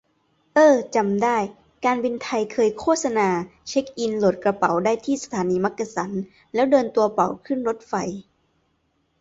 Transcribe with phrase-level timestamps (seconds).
[0.53, 1.37] เอ้อจำได้
[1.85, 3.29] การบินไทยเคยโฆษณา
[3.67, 6.11] เช็กอิน โหลดกระเป๋าได้ที่สถานีมักกะสัน
[6.53, 7.93] แล้วเดินตัวเปล่าขึ้นรถไฟ